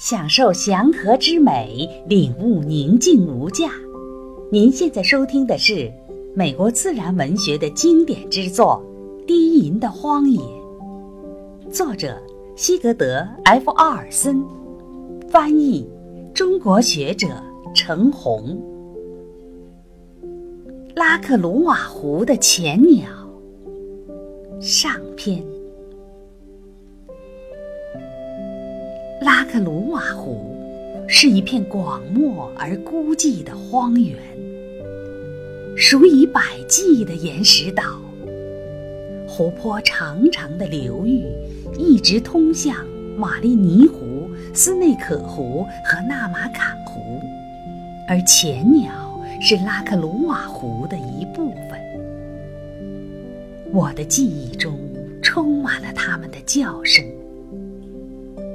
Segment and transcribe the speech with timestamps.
[0.00, 3.70] 享受祥和之美，领悟宁静无价。
[4.50, 5.92] 您现在收听的是
[6.34, 8.82] 美国自然文学的经典之作
[9.26, 10.40] 《低吟的荒野》，
[11.70, 12.18] 作者
[12.56, 14.42] 西格德 ·F· 奥尔森，
[15.28, 15.86] 翻译
[16.32, 17.28] 中国学者
[17.74, 18.58] 程红。
[20.96, 23.06] 拉克鲁瓦湖的潜鸟
[24.62, 25.44] 上篇。
[29.52, 30.54] 克鲁瓦湖
[31.08, 34.16] 是一片广漠而孤寂的荒原，
[35.76, 37.82] 数以百计的岩石岛，
[39.26, 41.24] 湖泊长长的流域
[41.76, 42.76] 一直通向
[43.16, 47.20] 玛丽尼湖、斯内可湖和纳马坎湖，
[48.06, 51.80] 而潜鸟是拉克鲁瓦湖的一部分。
[53.72, 54.78] 我的记忆中
[55.20, 57.04] 充满了它们的叫声。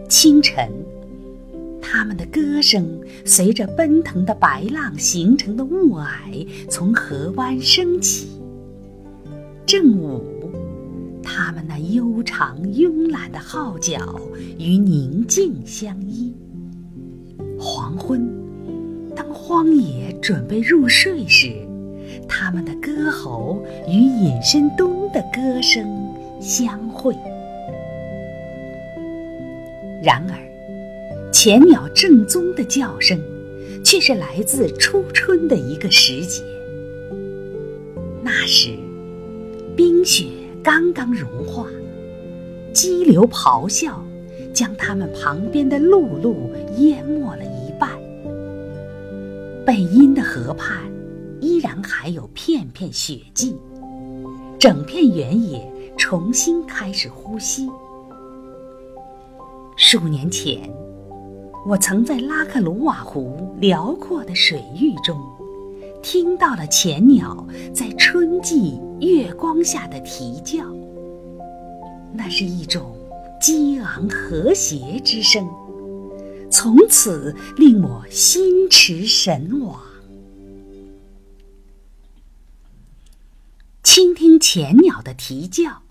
[0.08, 0.70] 清晨，
[1.82, 8.28] 它们的歌声随着奔腾的白浪形成的雾霭从河湾升起。
[9.66, 10.22] 正午，
[11.24, 14.20] 它们那悠长慵懒的号角
[14.60, 16.34] 与宁静相依。
[17.60, 18.30] 黄昏，
[19.16, 21.52] 当荒野准备入睡时，
[22.28, 25.84] 他们的歌喉与隐身冬的歌声
[26.40, 27.16] 相会。
[30.06, 33.20] 然而，前鸟正宗的叫声，
[33.84, 36.44] 却是来自初春的一个时节。
[38.22, 38.70] 那时，
[39.76, 40.28] 冰雪
[40.62, 41.66] 刚刚融化，
[42.72, 44.00] 激流咆哮，
[44.54, 47.90] 将它们旁边的陆路淹没了一半。
[49.66, 50.78] 背阴的河畔，
[51.42, 53.58] 依然还有片片雪迹，
[54.60, 57.68] 整片原野重新开始呼吸。
[59.78, 60.74] 数年前，
[61.68, 65.22] 我曾在拉克鲁瓦湖辽阔的水域中，
[66.02, 70.64] 听到了浅鸟在春季月光下的啼叫。
[72.14, 72.96] 那是一种
[73.42, 75.46] 激昂和谐之声，
[76.50, 79.78] 从此令我心驰神往。
[83.84, 85.85] 倾听浅鸟的啼叫。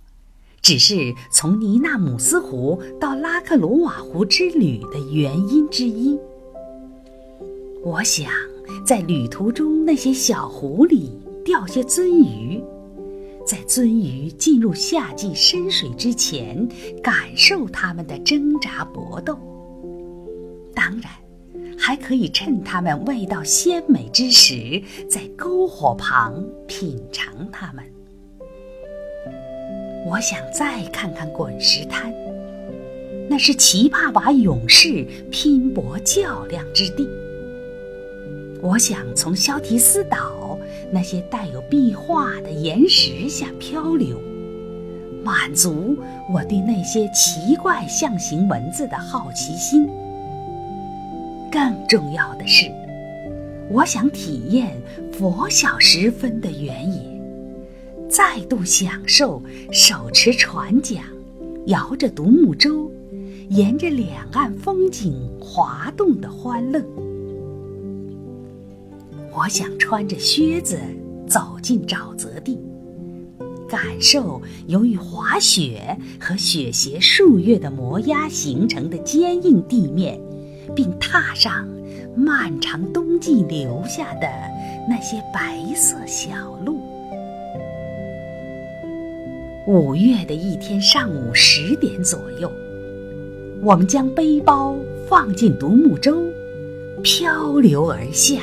[0.64, 6.18] 只是从尼纳姆斯湖到拉克鲁瓦湖之旅的原因之一。
[7.82, 8.30] 我想
[8.86, 12.64] 在旅途中那些小湖里钓些鳟鱼，
[13.44, 16.66] 在鳟鱼进入夏季深水之前，
[17.02, 19.38] 感受它们的挣扎搏斗。
[20.74, 21.12] 当然，
[21.76, 27.84] 还可以趁它们味道鲜美之时，在篝火旁品尝它们。
[30.06, 32.12] 我想再看看滚石滩，
[33.28, 37.08] 那是奇帕瓦勇士拼搏较量之地。
[38.60, 40.58] 我想从肖提斯岛
[40.92, 44.20] 那些带有壁画的岩石下漂流，
[45.24, 45.96] 满足
[46.32, 49.88] 我对那些奇怪象形文字的好奇心。
[51.50, 52.70] 更重要的是，
[53.70, 54.76] 我想体验
[55.12, 57.13] 拂晓时分的原野。
[58.14, 59.42] 再度享受
[59.72, 61.02] 手持船桨，
[61.66, 62.88] 摇着独木舟，
[63.48, 66.80] 沿着两岸风景滑动的欢乐。
[69.36, 70.78] 我想穿着靴子
[71.26, 72.56] 走进沼泽地，
[73.68, 80.20] 感受由于滑雪和雪鞋数月的磨压形成的坚硬地面，
[80.72, 81.66] 并踏上
[82.16, 84.28] 漫长冬季留下的
[84.88, 86.30] 那些白色小
[86.64, 86.93] 路。
[89.66, 92.52] 五月的一天上午十点左右，
[93.62, 94.76] 我们将背包
[95.08, 96.22] 放进独木舟，
[97.02, 98.42] 漂流而下。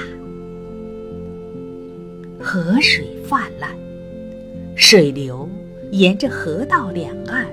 [2.40, 3.70] 河水泛滥，
[4.76, 5.48] 水流
[5.92, 7.46] 沿着河道两岸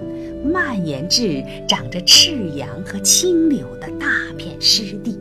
[0.42, 4.06] 蔓延至长着赤杨和青柳的大
[4.38, 5.14] 片湿地。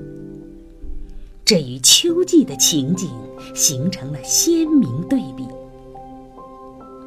[1.43, 3.09] 这与秋季的情景
[3.53, 5.45] 形成了鲜明对比。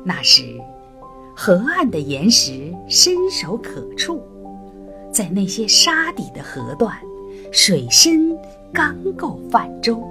[0.04, 0.42] 那时。
[1.42, 4.22] 河岸的岩石伸手可触，
[5.10, 6.94] 在那些沙底的河段，
[7.50, 8.36] 水深
[8.74, 10.06] 刚够泛舟。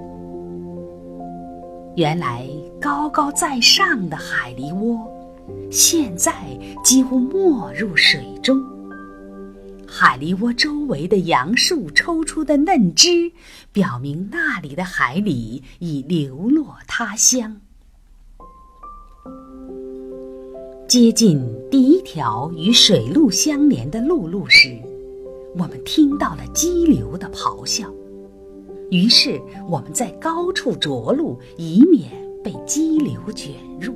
[1.95, 2.49] 原来
[2.81, 5.07] 高高在上的海狸窝，
[5.69, 6.33] 现在
[6.83, 8.59] 几乎没入水中。
[9.85, 13.31] 海狸窝周围的杨树抽出的嫩枝，
[13.71, 17.61] 表明那里的海里已流落他乡。
[20.89, 21.39] 接近
[21.69, 24.75] 第一条与水路相连的陆路时，
[25.55, 27.87] 我们听到了激流的咆哮，
[28.89, 29.39] 于是
[29.69, 32.09] 我们在高处着陆，以免
[32.43, 33.93] 被激流卷入。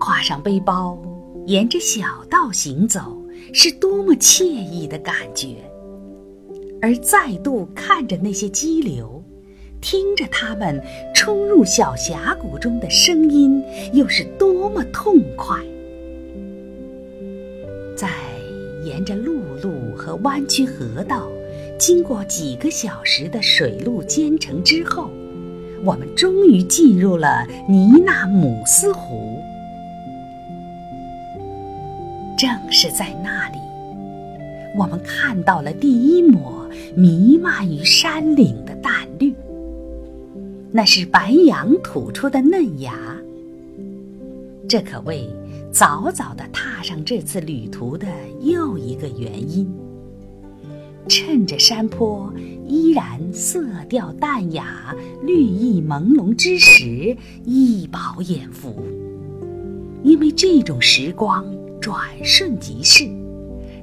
[0.00, 1.00] 挎上背包，
[1.46, 3.16] 沿着小道行走，
[3.52, 5.58] 是多么惬意的感觉！
[6.82, 9.22] 而再度看着那些激流。
[9.80, 10.82] 听着它们
[11.18, 13.60] 冲入小峡谷中的声音，
[13.92, 15.58] 又是多么痛快！
[17.96, 18.08] 在
[18.84, 21.28] 沿着陆路和弯曲河道，
[21.76, 25.10] 经过几个小时的水路兼程之后，
[25.84, 29.42] 我们终于进入了尼纳姆斯湖。
[32.38, 33.58] 正是在那里，
[34.78, 39.34] 我们看到了第一抹弥漫于山岭的淡绿。
[40.70, 42.92] 那是白杨吐出的嫩芽，
[44.68, 45.26] 这可谓
[45.72, 48.06] 早早的踏上这次旅途的
[48.42, 49.66] 又一个原因。
[51.08, 52.30] 趁着山坡
[52.66, 57.16] 依然色调淡雅、绿意朦胧之时，
[57.46, 58.76] 一饱眼福。
[60.02, 61.46] 因为这种时光
[61.80, 63.08] 转瞬即逝，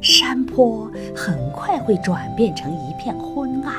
[0.03, 3.73] 山坡很快会转变成一片昏暗。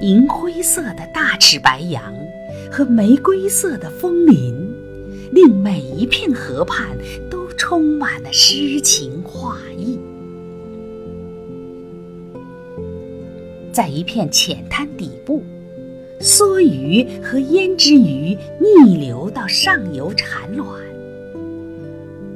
[0.00, 2.14] 银灰色的大齿白杨
[2.70, 4.54] 和玫瑰色的枫林，
[5.32, 6.86] 令每一片河畔
[7.28, 9.98] 都充满了诗情画意。
[13.72, 15.42] 在一片浅滩底部，
[16.20, 20.68] 梭鱼和胭脂鱼逆流到上游产卵。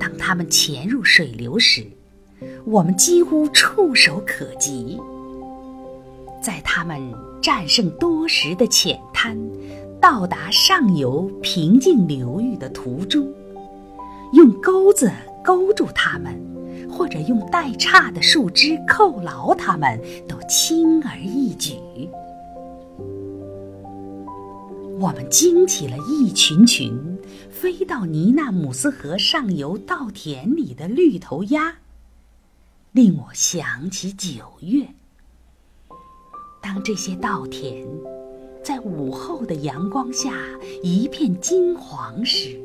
[0.01, 1.85] 当它们潜入水流时，
[2.65, 4.99] 我们几乎触手可及。
[6.41, 7.01] 在它们
[7.43, 9.37] 战胜多时的浅滩，
[10.01, 13.29] 到达上游平静流域的途中，
[14.33, 15.11] 用钩子
[15.45, 16.41] 勾住它们，
[16.89, 21.75] 或者用带叉的树枝扣牢它们，都轻而易举。
[25.01, 27.19] 我们惊起了一群群
[27.51, 31.75] 飞到尼纳姆斯河上游稻田里的绿头鸭，
[32.93, 34.87] 令我想起九月。
[36.63, 37.85] 当这些稻田
[38.63, 40.31] 在午后的阳光下
[40.81, 42.57] 一片金黄时，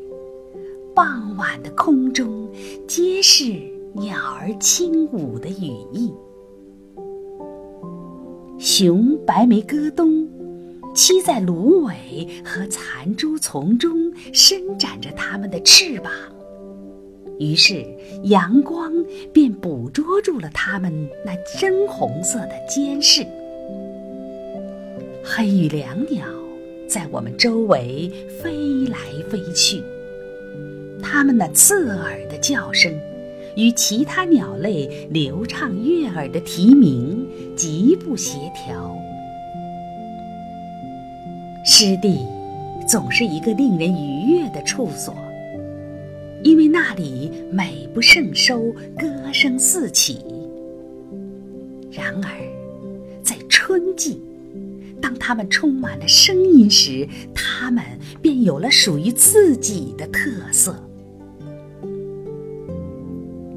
[0.94, 2.48] 傍晚的空中
[2.88, 3.56] 皆是
[3.94, 6.14] 鸟儿轻舞的羽翼。
[8.60, 10.30] 雄白眉鸽东
[10.94, 16.12] 栖在芦苇和残株丛中，伸展着它们的翅膀，
[17.40, 17.84] 于是
[18.26, 18.94] 阳光
[19.34, 23.26] 便捕捉住了它们那深红色的尖饰。
[25.30, 26.26] 黑羽两鸟
[26.88, 28.10] 在我们周围
[28.42, 28.98] 飞来
[29.30, 29.84] 飞去，
[31.04, 32.90] 它们那刺耳的叫声
[33.58, 37.28] 与其他鸟类流畅悦耳的啼鸣
[37.58, 38.96] 极不协调。
[41.66, 42.26] 湿地
[42.88, 45.14] 总是一个令人愉悦的处所，
[46.42, 50.24] 因为那里美不胜收，歌声四起。
[51.92, 52.32] 然而，
[53.22, 54.22] 在春季。
[55.02, 57.84] 当它们充满了声音时，它们
[58.22, 60.76] 便有了属于自己的特色。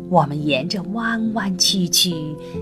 [0.09, 2.13] 我们沿着弯弯曲曲、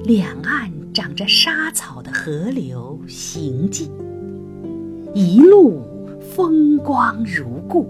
[0.04, 3.90] 两岸长着沙草的河流行进，
[5.14, 5.82] 一路
[6.20, 7.86] 风光如故。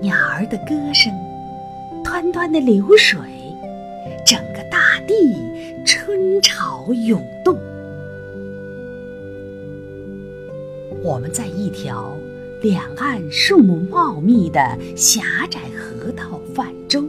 [0.00, 1.12] 鸟儿的歌声，
[2.04, 3.20] 湍湍的流水，
[4.24, 5.34] 整个大地
[5.84, 7.58] 春潮涌动。
[11.02, 12.14] 我们在一条
[12.62, 17.04] 两岸树木茂密的狭窄河道泛舟，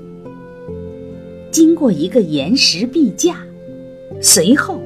[1.51, 3.45] 经过一个岩石壁架，
[4.21, 4.79] 随后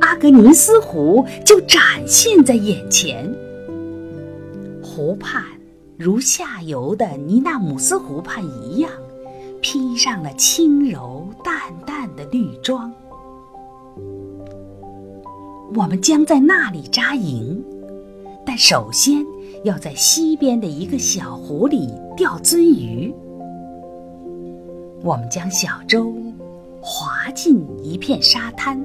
[0.00, 3.32] 阿格尼斯湖就展现在眼前。
[4.82, 5.44] 湖畔
[5.96, 8.90] 如下游的尼纳姆斯湖畔一样，
[9.60, 11.54] 披上了轻柔淡
[11.86, 12.92] 淡的绿装。
[15.76, 17.64] 我们将在那里扎营。
[18.46, 19.24] 但首先
[19.64, 23.12] 要在西边的一个小湖里钓鳟鱼。
[25.02, 26.14] 我们将小舟
[26.80, 28.84] 划进一片沙滩，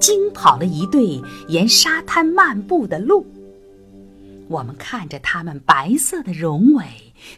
[0.00, 3.26] 惊跑了一对沿沙滩漫步的鹿。
[4.48, 6.84] 我们看着它们白色的绒尾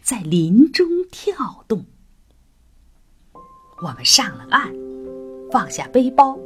[0.01, 1.85] 在林中跳动。
[3.81, 4.73] 我们上了岸，
[5.51, 6.37] 放下背包。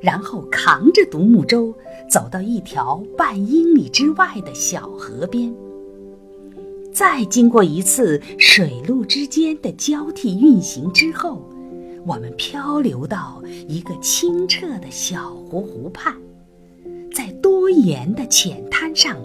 [0.00, 1.72] 然后扛着独木舟
[2.12, 5.50] 走到一条半英里之外的小河边，
[6.92, 11.40] 再经过一次水陆之间的交替运行之后，
[12.06, 16.14] 我们漂流到一个清澈的小湖湖畔，
[17.14, 19.16] 在多盐的浅滩上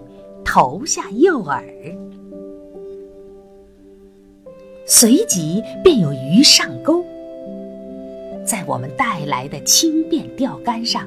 [0.45, 1.61] 投下诱饵，
[4.85, 7.03] 随即便有鱼上钩。
[8.45, 11.05] 在我们带来的轻便钓竿上，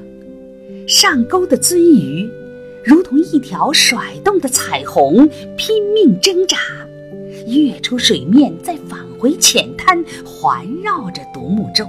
[0.91, 2.29] 上钩的鳟鱼
[2.83, 6.57] 如同一条甩动的彩虹，拼命挣扎，
[7.47, 11.85] 跃出水面，再返回浅滩，环绕着独木舟。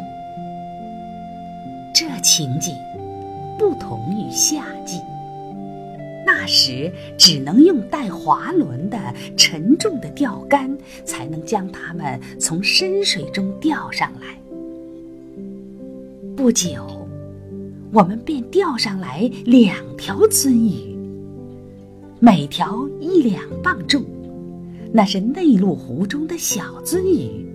[1.93, 2.73] 这情景
[3.59, 5.01] 不同于夏季，
[6.25, 8.97] 那时只能用带滑轮的
[9.37, 14.39] 沉重的钓竿，才能将它们从深水中钓上来。
[16.37, 17.02] 不久，
[17.93, 20.97] 我们便钓上来两条鳟鱼，
[22.21, 24.03] 每条一两磅重。
[24.91, 27.47] 那是内陆湖中的小鳟鱼，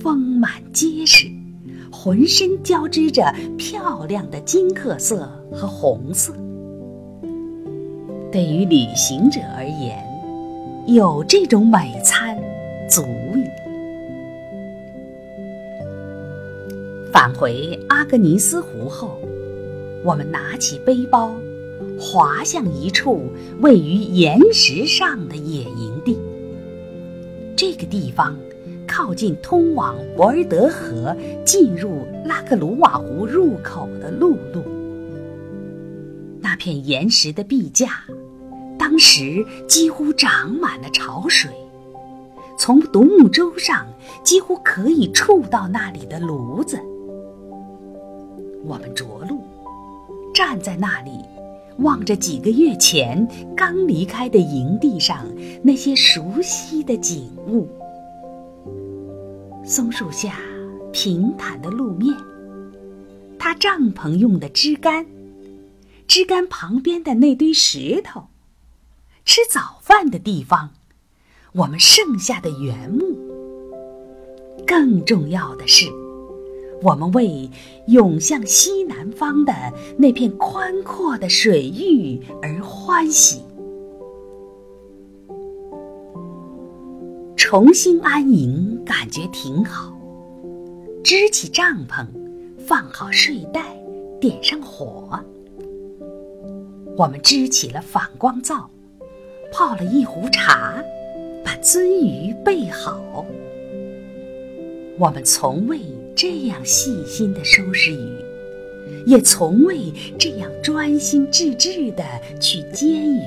[0.00, 1.28] 丰满结实，
[1.90, 6.34] 浑身交织着漂亮的金褐色和红色。
[8.30, 10.04] 对于旅行者而言，
[10.94, 12.38] 有这种美餐
[12.86, 13.02] 足
[13.34, 13.44] 矣。
[17.10, 19.18] 返回阿格尼斯湖后，
[20.04, 21.34] 我们拿起背包，
[21.98, 23.22] 滑向一处
[23.62, 26.18] 位于岩石上的野营地。
[27.56, 28.36] 这个地方
[28.86, 34.62] 靠近通往博尔德河、进入拉克鲁瓦湖入口的陆路。
[36.38, 38.04] 那片岩石的壁架，
[38.78, 41.50] 当时几乎长满了潮水，
[42.58, 43.86] 从独木舟上
[44.22, 46.78] 几乎可以触到那里的炉子。
[48.66, 49.33] 我们着陆，
[50.34, 51.12] 站在那里，
[51.78, 53.26] 望着几个月前
[53.56, 55.24] 刚离开的营地上
[55.62, 57.68] 那些熟悉的景物：
[59.64, 60.36] 松树下
[60.92, 62.12] 平坦的路面，
[63.38, 65.06] 搭帐篷用的枝干，
[66.08, 68.24] 枝干旁边的那堆石头，
[69.24, 70.70] 吃早饭的地方，
[71.52, 73.16] 我们剩下的原木。
[74.66, 75.86] 更重要的是。
[76.84, 77.48] 我们为
[77.86, 79.54] 涌向西南方的
[79.96, 83.42] 那片宽阔的水域而欢喜。
[87.36, 89.96] 重新安营，感觉挺好。
[91.02, 92.06] 支起帐篷，
[92.58, 93.62] 放好睡袋，
[94.20, 95.18] 点上火。
[96.98, 98.68] 我们支起了反光灶，
[99.52, 100.74] 泡了一壶茶，
[101.42, 103.24] 把鳟鱼备好。
[104.98, 105.80] 我们从未。
[106.14, 108.24] 这样细心的收拾鱼，
[109.04, 112.04] 也从未这样专心致志的
[112.40, 113.20] 去煎鱼。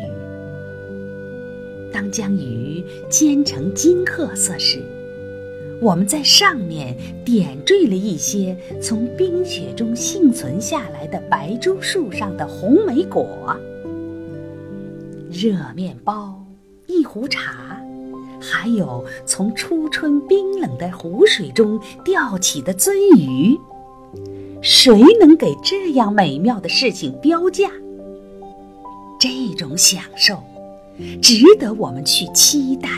[1.91, 4.79] 当将鱼煎成金褐色时，
[5.81, 13.55] 我们在上面点缀了一些从冰雪中幸存下来的白珠树上的红莓果。
[15.29, 16.43] 热面包，
[16.87, 17.76] 一壶茶。
[18.39, 23.57] 还有从初春冰冷的湖水中钓起的鳟鱼，
[24.61, 27.69] 谁能给这样美妙的事情标价？
[29.19, 30.37] 这种享受，
[31.21, 32.89] 值得我们去期待，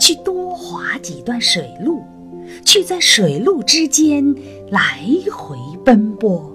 [0.00, 2.02] 去多划几段水路，
[2.64, 4.34] 去在水路之间
[4.70, 4.98] 来
[5.30, 6.50] 回奔波。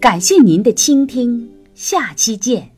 [0.00, 2.73] 感谢您的倾听，下期见。